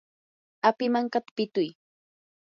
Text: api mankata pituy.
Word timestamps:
api 0.69 0.85
mankata 0.93 1.31
pituy. 1.35 1.69